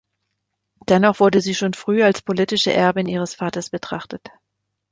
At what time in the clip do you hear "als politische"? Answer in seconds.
2.01-2.73